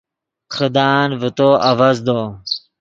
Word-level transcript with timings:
خدان 0.55 1.07
ڤے 1.19 1.29
تو 1.37 1.47
آڤزدو 1.69 2.19